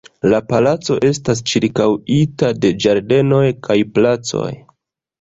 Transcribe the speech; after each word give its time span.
La 0.31 0.37
palaco 0.53 0.97
estas 1.09 1.43
ĉirkaŭita 1.51 2.51
de 2.65 2.75
ĝardenoj 2.87 3.45
kaj 3.71 3.81
placoj. 3.99 4.53